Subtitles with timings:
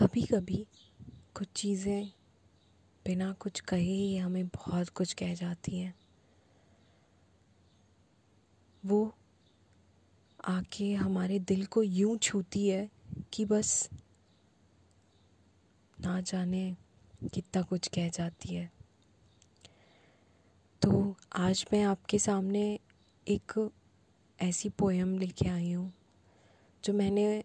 [0.00, 0.66] कभी कभी
[1.34, 2.12] कुछ चीज़ें
[3.04, 5.94] बिना कुछ कहे ही हमें बहुत कुछ कह जाती हैं।
[8.84, 9.14] वो
[10.44, 12.88] आके हमारे दिल को यूँ छूती है
[13.32, 13.90] कि बस
[16.00, 16.76] ना जाने
[17.34, 18.70] कितना कुछ कह जाती है।
[20.82, 22.78] तो आज मैं आपके सामने
[23.26, 23.70] एक
[24.38, 25.92] ऐसी पोएम लेके आई हूँ,
[26.84, 27.44] जो मैंने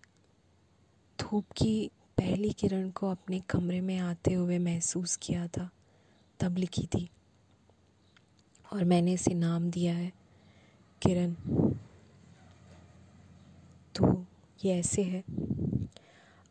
[1.19, 1.91] धूप की
[2.25, 5.69] पहली किरण को अपने कमरे में आते हुए महसूस किया था,
[6.39, 7.09] तब लिखी थी।
[8.73, 10.11] और मैंने इसे नाम दिया है,
[11.01, 11.33] किरण।
[13.95, 14.25] तो
[14.65, 15.23] ये ऐसे है।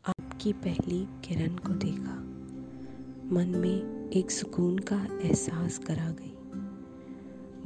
[0.07, 2.15] आपकी पहली किरण को देखा,
[3.35, 6.37] मन में एक सुकून का एहसास करा गई।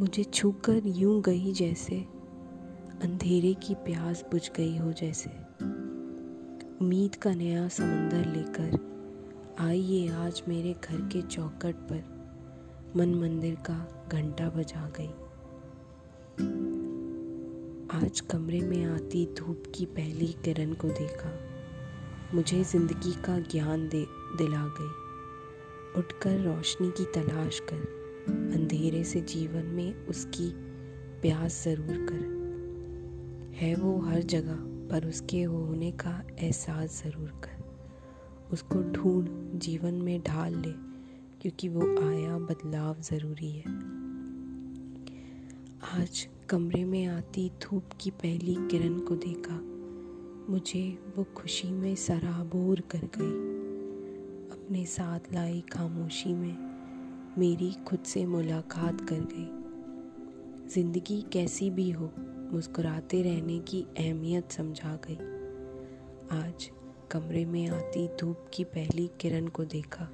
[0.00, 2.00] मुझे छूकर यूँ गई जैसे,
[3.02, 5.47] अंधेरे की प्यास बुझ गई हो जैसे।
[6.82, 8.78] उम्मीद का नया समंदर लेकर
[9.60, 12.04] आइए आज मेरे घर के चौकट पर।
[12.96, 15.08] मन मंदिर का घंटा बजा गई।
[18.04, 21.40] आज कमरे में आती धूप की पहली किरण को देखा।
[22.34, 24.92] मुझे ज़िंदगी का ज्ञान दे, दिला गई।
[26.00, 27.80] उठकर रोशनी की तलाश कर,
[28.54, 30.50] अंधेरे से जीवन में उसकी
[31.22, 32.38] प्यास ज़रूर कर।
[33.56, 37.56] है वो हर जगह। पर उसके होने का एहसास ज़रूर कर।
[38.52, 40.72] उसको ढूंढ, जीवन में ढाल ले,
[41.40, 43.76] क्योंकि वो आया बदलाव ज़रूरी है।
[45.94, 49.60] आज कमरे में आती धूप की पहली किरण को देखा,
[50.52, 53.32] मुझे वो खुशी में सराबोर कर गई।
[54.52, 56.56] अपने साथ लाई खामोशी में,
[57.38, 62.10] मेरी खुद से मुलाकात कर गई। ज़िंदगी कैसी भी हो
[62.52, 65.16] मुस्कुराते रहने की अहमियत समझा गई।
[66.38, 66.70] आज
[67.10, 70.08] कमरे में आती धूप की पहली किरण को देखा,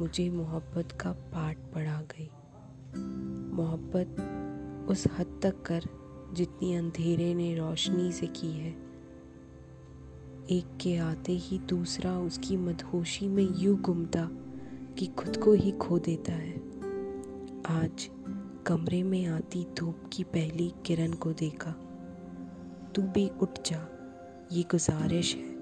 [0.00, 2.30] मुझे मोहब्बत का पाठ पढ़ा गई।
[3.56, 4.16] मोहब्बत
[4.90, 5.82] उस हद तक कर
[6.32, 8.70] जितनी अंधेरे ने रोशनी से की है।
[10.50, 14.28] एक के आते ही दूसरा उसकी मदहोशी में यूँ गुमता
[14.98, 16.56] कि खुद को ही खो देता है।
[17.66, 18.10] आज
[18.66, 21.70] कमरे में आती धूप की पहली किरण को देखा।
[22.94, 23.88] तू भी उठ जा,
[24.52, 25.56] ये गुजारिश है,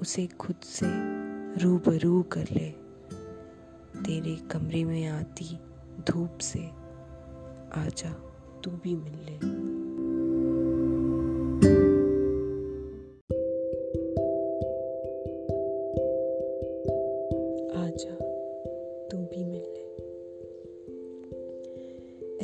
[0.00, 0.86] उसे खुद से
[1.62, 2.70] रूबरू कर ले।
[4.02, 5.58] तेरे कमरे में आती
[6.08, 6.60] धूप से,
[7.80, 8.12] आजा,
[8.64, 9.77] तू भी मिल ले।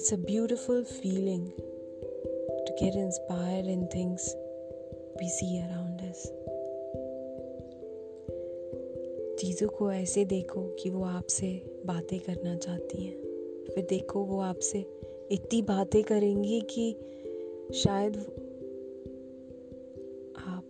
[0.05, 1.43] It's a beautiful feeling
[2.67, 4.19] to get inspired in things
[5.17, 6.27] we see around us.
[9.39, 13.17] चीज़ों को ऐसे देखो कि वो आपसे बातें करना चाहती हैं।
[13.75, 14.79] फिर देखो वो आपसे
[15.31, 16.93] इतनी बातें करेंगी कि
[17.75, 18.17] शायद
[20.37, 20.65] आप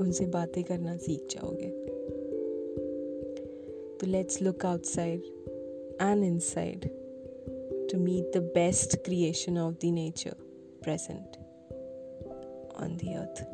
[0.00, 1.68] उनसे बातें करना सीख जाओगे।
[3.96, 5.22] तो let's look outside
[6.02, 6.99] and inside
[7.90, 10.36] to meet the best creation of the nature
[10.80, 11.36] present
[12.76, 13.44] on the earth.